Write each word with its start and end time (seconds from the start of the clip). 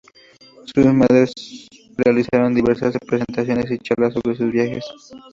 Sus 0.65 0.83
padres 0.83 1.31
realizaron 1.95 2.55
diversas 2.55 2.95
presentaciones 3.07 3.69
y 3.69 3.77
charlas 3.77 4.15
sobre 4.15 4.35
sus 4.35 4.51
viajes. 4.51 4.83